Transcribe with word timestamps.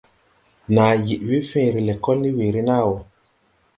Nàa 0.73 0.93
yed 1.05 1.21
we 1.27 1.37
fẽẽre 1.49 1.81
lɛkɔl 1.87 2.17
ne 2.21 2.29
weere 2.37 2.61
nàa 2.67 2.83
wɔ. 2.89 2.97